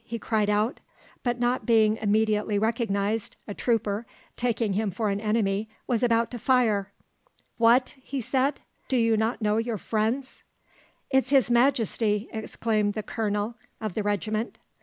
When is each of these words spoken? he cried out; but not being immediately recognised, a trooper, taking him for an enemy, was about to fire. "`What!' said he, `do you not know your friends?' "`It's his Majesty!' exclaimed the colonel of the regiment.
he 0.03 0.17
cried 0.17 0.49
out; 0.49 0.79
but 1.21 1.37
not 1.39 1.63
being 1.63 1.95
immediately 1.97 2.57
recognised, 2.57 3.35
a 3.47 3.53
trooper, 3.53 4.03
taking 4.35 4.73
him 4.73 4.89
for 4.89 5.11
an 5.11 5.21
enemy, 5.21 5.69
was 5.85 6.01
about 6.01 6.31
to 6.31 6.39
fire. 6.39 6.91
"`What!' 7.59 7.93
said 8.23 8.61
he, 8.89 8.95
`do 8.95 8.99
you 8.99 9.15
not 9.15 9.43
know 9.43 9.57
your 9.57 9.77
friends?' 9.77 10.41
"`It's 11.13 11.29
his 11.29 11.51
Majesty!' 11.51 12.27
exclaimed 12.33 12.95
the 12.95 13.03
colonel 13.03 13.53
of 13.79 13.93
the 13.93 14.01
regiment. 14.01 14.57